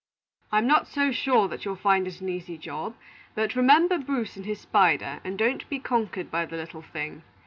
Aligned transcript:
"I'm 0.51 0.65
not 0.65 0.87
so 0.87 1.11
sure 1.11 1.47
that 1.47 1.63
you'll 1.63 1.75
find 1.75 2.07
it 2.07 2.21
an 2.21 2.27
easy 2.29 2.57
job; 2.57 2.95
but 3.35 3.55
remember 3.55 3.99
Bruce 3.99 4.35
and 4.35 4.47
his 4.47 4.59
spider, 4.61 5.19
and 5.23 5.37
don't 5.37 5.69
be 5.69 5.77
conquered 5.77 6.31
by 6.31 6.47
the 6.47 6.57
'little 6.57 6.81
thing.' 6.81 7.21